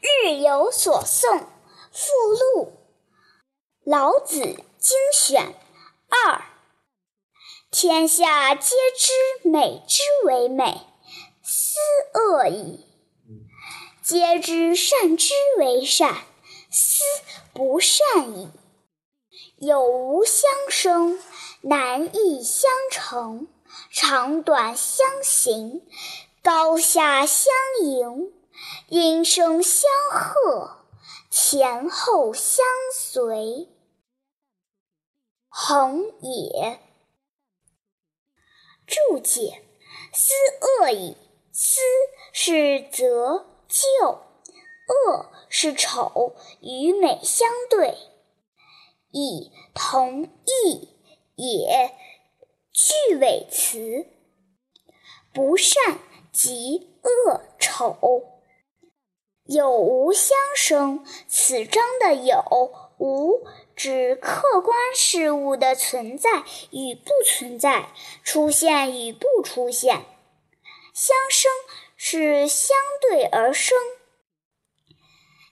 [0.00, 1.40] 日有所诵
[1.92, 2.10] 附
[2.54, 2.72] 录，
[3.84, 4.40] 老子
[4.78, 5.54] 精选
[6.08, 6.42] 二。
[7.70, 10.80] 天下皆知美之为美，
[11.42, 11.76] 斯
[12.14, 12.80] 恶已；
[14.02, 16.24] 皆知善之为善，
[16.70, 17.04] 斯
[17.52, 18.48] 不善已。
[19.58, 21.18] 有无相生，
[21.60, 23.46] 难易相成，
[23.92, 25.86] 长短相形，
[26.42, 28.32] 高下相迎，
[28.88, 30.84] 音声相和，
[31.30, 32.64] 前后相
[32.94, 33.68] 随。
[35.48, 36.80] 恒也。
[38.86, 39.62] 注解：
[40.12, 40.34] 斯
[40.82, 41.16] 恶已。
[41.52, 41.80] 思
[42.32, 47.98] 是则就，恶是丑，与美相对。
[49.10, 50.88] 以同义
[51.34, 51.94] 也，
[52.72, 54.06] 句尾词。
[55.34, 55.98] 不善
[56.32, 58.39] 即恶丑。
[59.50, 62.40] 有无相生，此章的有
[62.98, 63.44] 无。
[63.74, 67.88] 指客观事物的存在与不存在，
[68.22, 70.04] 出现与不出现。
[70.94, 71.50] 相生
[71.96, 73.76] 是相对而生，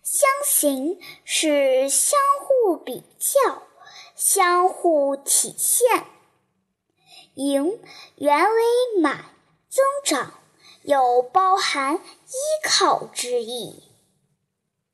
[0.05, 3.63] 相形是相互比较、
[4.15, 6.05] 相互体现。
[7.35, 7.81] 盈
[8.17, 9.25] 原为满、
[9.69, 10.35] 增长，
[10.83, 13.85] 有包含依靠之意。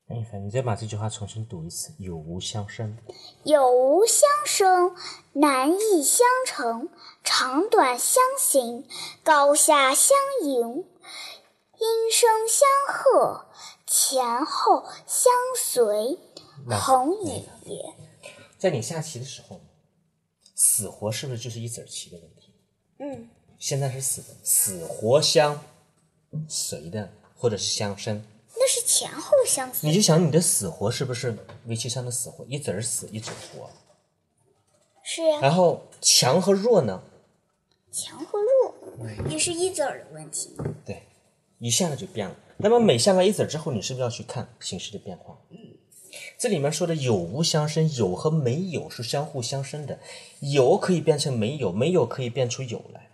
[0.07, 2.97] 哎，你再把这句话重新读一次：有无相生，
[3.43, 4.95] 有无相生，
[5.33, 6.89] 难易相成，
[7.23, 8.87] 长短相形，
[9.23, 13.47] 高下相迎，音声相和，
[13.87, 16.19] 前后相随。
[16.69, 17.45] 恒矣。
[18.57, 19.59] 在你下棋的时候，
[20.53, 22.53] 死活是不是就是一子棋的问题？
[22.99, 23.29] 嗯。
[23.57, 25.59] 现在是死的死活相
[26.47, 28.23] 随的，或者是相生。
[28.57, 32.45] 那是前后相生，你就想你的死活是不是围棋上的死活？
[32.45, 33.69] 一子儿死，一子活。
[35.03, 35.39] 是呀。
[35.41, 37.01] 然后强和弱呢？
[37.91, 40.55] 强和弱也是一子儿的问题。
[40.85, 41.03] 对，
[41.59, 42.35] 一下子就变了。
[42.57, 45.37] 那么每下完一子之后，你是不是要去看形势的变化？
[45.49, 45.57] 嗯。
[46.37, 49.99] 这里面说的有无相生，有和没有是相互相生的，
[50.39, 53.04] 有可以变成没有，没有可以变出有来。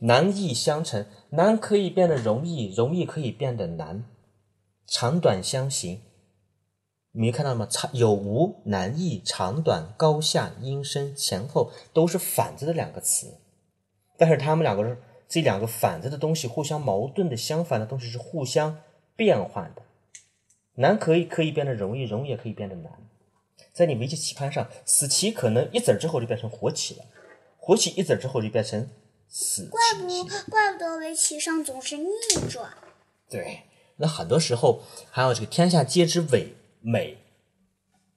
[0.00, 4.04] 难易相成，难可以变得容易，容易可以变得难。
[4.86, 6.02] 长短相形，
[7.12, 7.66] 你没看到吗？
[7.70, 13.38] 长有无难易，长短高下音声前后都是反着的两个词，
[14.18, 14.96] 但是他们两个
[15.28, 18.78] 这两个反着的东西互相矛盾的，相反的东西是互相
[19.16, 19.82] 变换的。
[20.76, 22.92] 难可以可以变得容易，容易也可以变得难。
[23.72, 27.04] 在你围棋棋盘上，死棋可能一子之后就变成活棋了，
[27.58, 28.88] 活棋一子之后就变成
[29.70, 30.06] 怪不
[30.50, 32.08] 怪不得围棋上总是逆
[32.50, 32.72] 转。
[33.28, 33.62] 对。
[33.96, 37.16] 那很多时候还有这个“天下皆知伪美，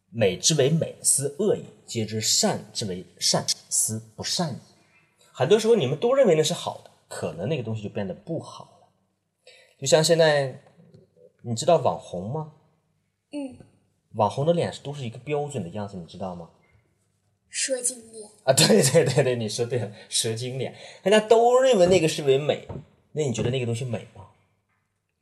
[0.10, 4.58] 美之为美，斯恶已；皆知善之为善，斯不善已。”
[5.32, 8.88] 很多时候你们都认为那是好的，可能那个东西就变得不好了。
[9.80, 10.64] 就像现在，
[11.44, 12.54] 你知道网红吗？
[13.32, 13.60] 嗯。
[14.16, 16.50] 网红的脸都是一个标准的样子，你知道吗？
[17.50, 18.54] 蛇精脸啊！
[18.54, 22.68] 对对对对，你说对了，蛇精脸，大家都认为那个是为美，
[23.14, 24.28] 那你觉得那个东西美吗？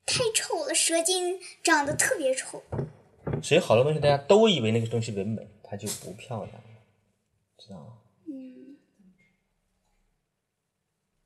[0.05, 2.61] 太丑了，蛇精长得特别丑。
[3.41, 6.61] 所以好多东西大家都以为那个东西为美，它就不漂亮，
[7.57, 7.93] 知道吗？